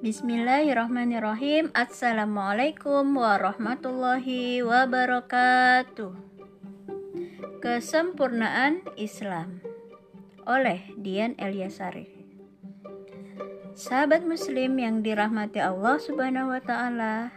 Bismillahirrahmanirrahim. 0.00 1.68
Assalamualaikum 1.76 3.20
warahmatullahi 3.20 4.64
wabarakatuh. 4.64 6.16
Kesempurnaan 7.60 8.80
Islam 8.96 9.60
oleh 10.48 10.88
Dian 10.96 11.36
Eliasari. 11.36 12.08
Sahabat 13.76 14.24
muslim 14.24 14.80
yang 14.80 15.04
dirahmati 15.04 15.60
Allah 15.60 16.00
Subhanahu 16.00 16.56
wa 16.56 16.64
taala. 16.64 17.36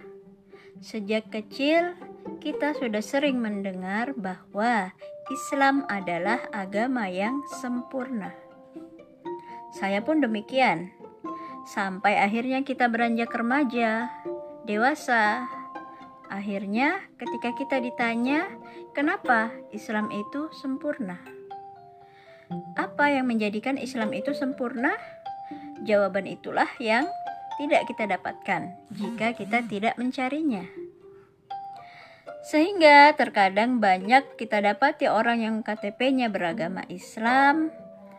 Sejak 0.79 1.35
kecil 1.35 1.99
kita 2.39 2.79
sudah 2.79 3.03
sering 3.03 3.43
mendengar 3.43 4.15
bahwa 4.15 4.95
Islam 5.27 5.83
adalah 5.91 6.39
agama 6.55 7.11
yang 7.11 7.43
sempurna. 7.59 8.31
Saya 9.75 9.99
pun 9.99 10.23
demikian 10.23 11.02
sampai 11.63 12.19
akhirnya 12.19 12.63
kita 12.67 12.91
beranjak 12.91 13.31
remaja, 13.31 14.11
dewasa. 14.67 15.47
Akhirnya, 16.27 17.03
ketika 17.19 17.53
kita 17.55 17.77
ditanya, 17.83 18.47
"Kenapa 18.95 19.51
Islam 19.71 20.09
itu 20.09 20.49
sempurna?" 20.55 21.19
Apa 22.77 23.09
yang 23.09 23.29
menjadikan 23.29 23.79
Islam 23.79 24.13
itu 24.13 24.35
sempurna? 24.35 24.93
Jawaban 25.83 26.29
itulah 26.29 26.69
yang 26.77 27.05
tidak 27.57 27.85
kita 27.89 28.09
dapatkan 28.09 28.61
jika 28.93 29.33
kita 29.37 29.65
tidak 29.65 29.93
mencarinya. 29.97 30.65
Sehingga 32.43 33.15
terkadang 33.15 33.79
banyak 33.79 34.35
kita 34.35 34.59
dapati 34.59 35.07
orang 35.07 35.39
yang 35.39 35.55
KTP-nya 35.63 36.27
beragama 36.27 36.83
Islam, 36.91 37.71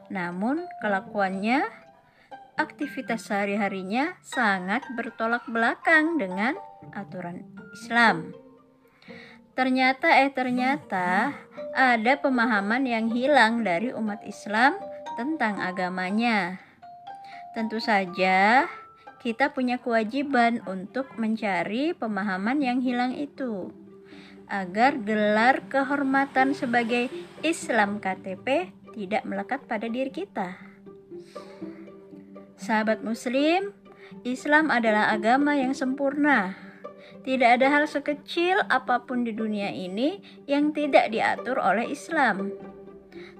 namun 0.08 0.64
kelakuannya 0.80 1.83
aktivitas 2.54 3.26
sehari-harinya 3.30 4.18
sangat 4.22 4.82
bertolak 4.94 5.46
belakang 5.50 6.18
dengan 6.18 6.54
aturan 6.94 7.42
Islam. 7.74 8.34
Ternyata 9.54 10.18
eh 10.18 10.34
ternyata 10.34 11.34
ada 11.74 12.12
pemahaman 12.18 12.82
yang 12.86 13.06
hilang 13.10 13.62
dari 13.62 13.94
umat 13.94 14.22
Islam 14.26 14.74
tentang 15.14 15.62
agamanya. 15.62 16.58
Tentu 17.54 17.78
saja 17.78 18.66
kita 19.22 19.54
punya 19.54 19.78
kewajiban 19.78 20.60
untuk 20.66 21.14
mencari 21.16 21.94
pemahaman 21.94 22.60
yang 22.60 22.82
hilang 22.82 23.14
itu 23.14 23.70
agar 24.50 25.00
gelar 25.00 25.64
kehormatan 25.72 26.52
sebagai 26.52 27.08
Islam 27.40 28.02
KTP 28.02 28.74
tidak 28.92 29.22
melekat 29.24 29.64
pada 29.64 29.88
diri 29.88 30.12
kita. 30.12 30.58
Sahabat 32.54 33.02
Muslim, 33.02 33.74
Islam 34.22 34.70
adalah 34.70 35.10
agama 35.10 35.58
yang 35.58 35.74
sempurna. 35.74 36.54
Tidak 37.24 37.60
ada 37.60 37.72
hal 37.72 37.84
sekecil 37.88 38.60
apa 38.68 39.02
pun 39.08 39.24
di 39.24 39.32
dunia 39.32 39.72
ini 39.72 40.20
yang 40.44 40.76
tidak 40.76 41.08
diatur 41.10 41.56
oleh 41.56 41.88
Islam. 41.88 42.52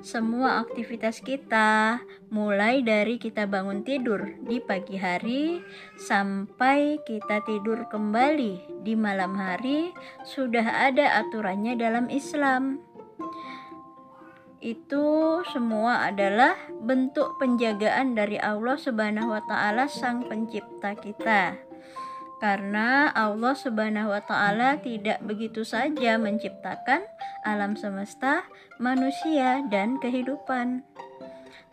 Semua 0.05 0.61
aktivitas 0.61 1.25
kita, 1.25 2.01
mulai 2.29 2.85
dari 2.85 3.17
kita 3.17 3.49
bangun 3.49 3.85
tidur 3.89 4.37
di 4.45 4.61
pagi 4.61 5.01
hari 5.01 5.65
sampai 5.97 7.01
kita 7.09 7.41
tidur 7.49 7.89
kembali 7.89 8.85
di 8.85 8.93
malam 8.93 9.33
hari, 9.33 9.97
sudah 10.29 10.93
ada 10.93 11.25
aturannya 11.25 11.77
dalam 11.81 12.13
Islam 12.13 12.85
itu 14.65 15.45
semua 15.53 16.09
adalah 16.09 16.57
bentuk 16.81 17.37
penjagaan 17.37 18.17
dari 18.17 18.41
Allah 18.41 18.81
Subhanahu 18.81 19.37
wa 19.37 19.45
taala 19.45 19.85
sang 19.93 20.25
pencipta 20.25 20.97
kita. 20.97 21.61
Karena 22.41 23.13
Allah 23.13 23.53
Subhanahu 23.53 24.09
wa 24.09 24.25
taala 24.25 24.81
tidak 24.81 25.21
begitu 25.21 25.69
saja 25.69 26.17
menciptakan 26.17 27.05
alam 27.45 27.77
semesta, 27.77 28.49
manusia 28.81 29.61
dan 29.69 30.01
kehidupan. 30.01 30.81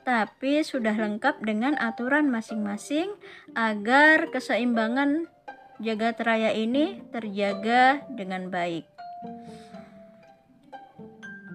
Tapi 0.03 0.59
sudah 0.59 0.99
lengkap 0.99 1.39
dengan 1.47 1.79
aturan 1.79 2.27
masing-masing 2.27 3.07
agar 3.55 4.27
keseimbangan 4.35 5.31
jagat 5.79 6.19
raya 6.27 6.51
ini 6.51 6.99
terjaga 7.15 8.03
dengan 8.11 8.51
baik. 8.51 8.90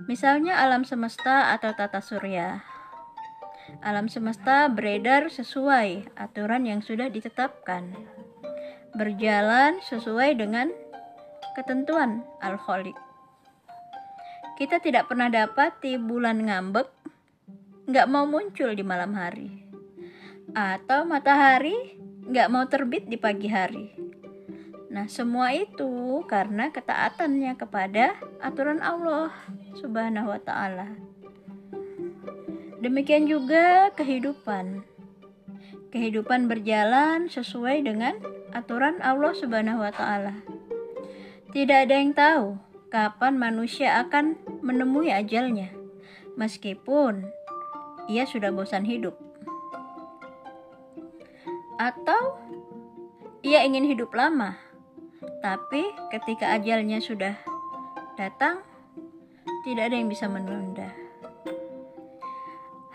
Misalnya 0.07 0.63
alam 0.63 0.87
semesta 0.87 1.51
atau 1.51 1.75
tata 1.75 1.99
surya. 1.99 2.63
Alam 3.83 4.07
semesta 4.07 4.71
beredar 4.71 5.27
sesuai 5.27 6.15
aturan 6.15 6.63
yang 6.63 6.79
sudah 6.79 7.11
ditetapkan. 7.11 7.91
Berjalan 8.95 9.83
sesuai 9.83 10.39
dengan 10.39 10.71
ketentuan 11.59 12.23
Al-Khaliq. 12.39 12.95
Kita 14.55 14.79
tidak 14.79 15.11
pernah 15.11 15.27
dapati 15.27 15.99
bulan 15.99 16.39
ngambek 16.39 16.87
nggak 17.91 18.07
mau 18.07 18.31
muncul 18.31 18.79
di 18.79 18.87
malam 18.87 19.11
hari. 19.19 19.67
Atau 20.55 21.03
matahari 21.03 21.99
nggak 22.31 22.51
mau 22.51 22.63
terbit 22.71 23.11
di 23.11 23.19
pagi 23.19 23.51
hari. 23.51 23.91
Nah, 24.87 25.11
semua 25.11 25.51
itu 25.51 25.87
karena 26.25 26.73
ketaatannya 26.73 27.53
kepada 27.61 28.17
aturan 28.41 28.81
Allah 28.81 29.35
Subhanahu 29.77 30.33
wa 30.33 30.41
taala. 30.41 30.97
Demikian 32.81 33.29
juga 33.29 33.93
kehidupan. 33.93 34.87
Kehidupan 35.93 36.49
berjalan 36.49 37.29
sesuai 37.29 37.85
dengan 37.85 38.17
aturan 38.57 39.03
Allah 39.05 39.37
Subhanahu 39.37 39.85
wa 39.85 39.93
taala. 39.93 40.41
Tidak 41.53 41.89
ada 41.89 41.95
yang 41.97 42.13
tahu 42.17 42.61
kapan 42.93 43.37
manusia 43.37 44.01
akan 44.05 44.37
menemui 44.61 45.09
ajalnya, 45.09 45.73
meskipun 46.37 47.27
ia 48.07 48.29
sudah 48.29 48.53
bosan 48.53 48.85
hidup. 48.85 49.17
Atau 51.77 52.41
ia 53.41 53.65
ingin 53.65 53.89
hidup 53.89 54.13
lama, 54.13 54.59
tapi 55.47 55.95
ketika 56.11 56.59
ajalnya 56.59 56.99
sudah 56.99 57.39
datang, 58.19 58.67
tidak 59.63 59.95
ada 59.95 59.95
yang 59.95 60.11
bisa 60.11 60.27
menunda. 60.27 60.91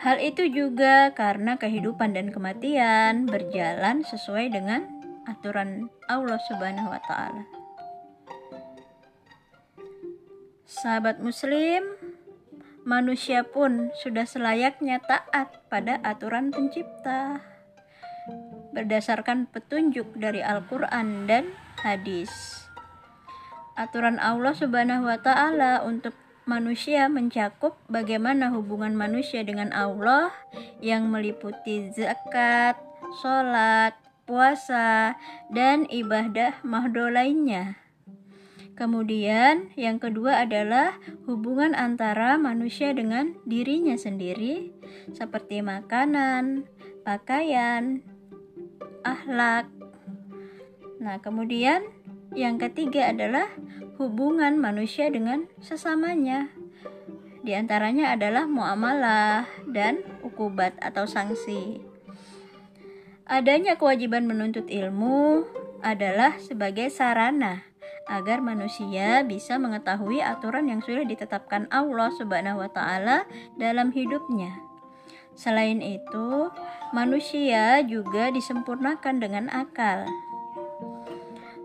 Hal 0.03 0.19
itu 0.19 0.51
juga 0.51 1.15
karena 1.15 1.55
kehidupan 1.55 2.11
dan 2.11 2.35
kematian 2.35 3.23
berjalan 3.23 4.03
sesuai 4.03 4.51
dengan 4.51 4.83
aturan 5.31 5.87
Allah 6.11 6.43
Subhanahu 6.51 6.91
wa 6.91 6.99
taala. 7.07 7.47
Sahabat 10.67 11.23
muslim, 11.23 11.87
manusia 12.83 13.47
pun 13.47 13.95
sudah 14.03 14.27
selayaknya 14.27 14.99
taat 14.99 15.63
pada 15.71 16.03
aturan 16.03 16.51
pencipta 16.51 17.47
berdasarkan 18.75 19.47
petunjuk 19.47 20.19
dari 20.19 20.43
Al-Qur'an 20.43 21.31
dan 21.31 21.51
hadis. 21.81 22.29
Aturan 23.75 24.21
Allah 24.21 24.53
Subhanahu 24.53 25.09
wa 25.09 25.17
taala 25.17 25.81
untuk 25.81 26.13
manusia 26.45 27.09
mencakup 27.09 27.77
bagaimana 27.89 28.53
hubungan 28.53 28.93
manusia 28.93 29.41
dengan 29.41 29.73
Allah 29.73 30.29
yang 30.81 31.09
meliputi 31.09 31.89
zakat, 31.93 32.77
sholat, 33.21 33.97
puasa, 34.29 35.17
dan 35.49 35.89
ibadah 35.89 36.61
mahdo 36.61 37.09
lainnya. 37.09 37.81
Kemudian, 38.77 39.69
yang 39.77 40.01
kedua 40.01 40.41
adalah 40.41 40.97
hubungan 41.29 41.77
antara 41.77 42.39
manusia 42.41 42.95
dengan 42.97 43.37
dirinya 43.45 43.93
sendiri, 43.93 44.73
seperti 45.13 45.61
makanan, 45.61 46.65
pakaian, 47.05 48.01
akhlak, 49.05 49.69
Nah, 51.01 51.17
kemudian 51.17 51.81
yang 52.37 52.61
ketiga 52.61 53.09
adalah 53.09 53.49
hubungan 53.97 54.61
manusia 54.61 55.09
dengan 55.09 55.49
sesamanya. 55.57 56.53
Di 57.41 57.57
antaranya 57.57 58.13
adalah 58.13 58.45
muamalah 58.45 59.49
dan 59.65 60.05
ukubat 60.21 60.77
atau 60.77 61.09
sanksi. 61.09 61.81
Adanya 63.25 63.81
kewajiban 63.81 64.29
menuntut 64.29 64.69
ilmu 64.69 65.49
adalah 65.81 66.37
sebagai 66.37 66.93
sarana 66.93 67.65
agar 68.05 68.43
manusia 68.45 69.25
bisa 69.25 69.57
mengetahui 69.57 70.21
aturan 70.21 70.69
yang 70.69 70.85
sudah 70.85 71.01
ditetapkan 71.01 71.65
Allah 71.73 72.13
Subhanahu 72.13 72.61
wa 72.61 72.69
taala 72.69 73.25
dalam 73.57 73.89
hidupnya. 73.89 74.53
Selain 75.33 75.81
itu, 75.81 76.51
manusia 76.93 77.81
juga 77.87 78.29
disempurnakan 78.29 79.15
dengan 79.17 79.45
akal. 79.49 80.05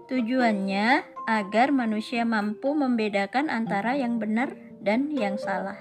Tujuannya 0.07 1.03
agar 1.27 1.75
manusia 1.75 2.23
mampu 2.23 2.79
membedakan 2.79 3.51
antara 3.51 3.99
yang 3.99 4.23
benar 4.23 4.55
dan 4.79 5.11
yang 5.11 5.35
salah, 5.35 5.75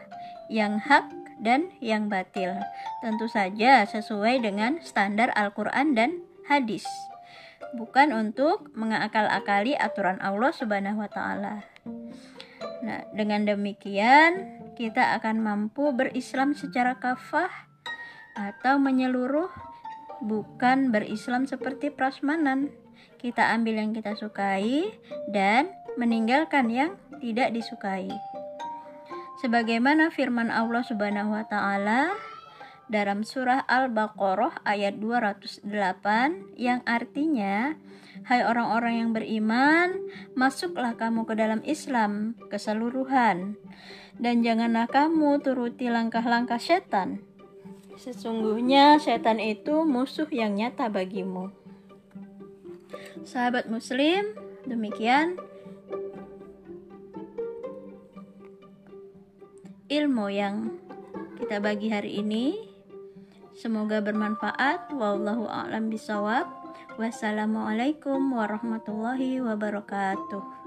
yang 0.49 0.81
hak 0.81 1.05
dan 1.37 1.69
yang 1.77 2.09
batil. 2.09 2.57
Tentu 3.05 3.29
saja 3.29 3.85
sesuai 3.85 4.41
dengan 4.41 4.81
standar 4.81 5.29
Al-Quran 5.37 5.93
dan 5.93 6.25
hadis. 6.49 6.85
bukan 7.75 8.15
untuk 8.15 8.71
mengakal-akali 8.71 9.75
aturan 9.75 10.15
Allah 10.23 10.51
Subhanahu 10.55 11.03
wa 11.03 11.09
taala. 11.11 11.55
Nah, 12.85 13.03
dengan 13.11 13.43
demikian 13.43 14.63
kita 14.79 15.17
akan 15.19 15.43
mampu 15.43 15.91
berislam 15.91 16.55
secara 16.55 16.95
kafah 16.95 17.51
atau 18.35 18.79
menyeluruh 18.79 19.51
bukan 20.23 20.91
berislam 20.93 21.43
seperti 21.49 21.91
prasmanan. 21.91 22.71
Kita 23.25 23.57
ambil 23.57 23.81
yang 23.81 23.89
kita 23.97 24.13
sukai 24.13 24.85
dan 25.33 25.73
meninggalkan 25.97 26.69
yang 26.69 26.93
tidak 27.17 27.57
disukai. 27.57 28.05
Sebagaimana 29.41 30.13
firman 30.13 30.53
Allah 30.53 30.85
Subhanahu 30.85 31.33
wa 31.33 31.41
taala 31.49 32.13
dalam 32.85 33.25
surah 33.25 33.65
Al-Baqarah 33.65 34.61
ayat 34.61 35.01
208 35.01 35.65
yang 36.53 36.85
artinya 36.85 37.73
Hai 38.29 38.45
orang-orang 38.45 39.01
yang 39.01 39.09
beriman, 39.09 40.05
masuklah 40.37 40.93
kamu 40.93 41.25
ke 41.25 41.33
dalam 41.33 41.65
Islam 41.65 42.37
keseluruhan 42.53 43.57
dan 44.21 44.45
janganlah 44.45 44.85
kamu 44.85 45.41
turuti 45.41 45.89
langkah-langkah 45.89 46.61
setan. 46.61 47.25
Sesungguhnya 47.97 49.01
setan 49.01 49.41
itu 49.41 49.81
musuh 49.81 50.29
yang 50.29 50.53
nyata 50.53 50.93
bagimu. 50.93 51.64
Sahabat 53.25 53.65
muslim, 53.73 54.37
demikian 54.69 55.41
ilmu 59.89 60.29
yang 60.29 60.77
kita 61.41 61.57
bagi 61.57 61.89
hari 61.89 62.21
ini. 62.21 62.53
Semoga 63.57 63.97
bermanfaat. 64.05 64.93
Wallahu 64.93 65.49
a'lam 65.49 65.89
bisawab. 65.89 66.45
Wassalamualaikum 67.01 68.21
warahmatullahi 68.29 69.41
wabarakatuh. 69.41 70.64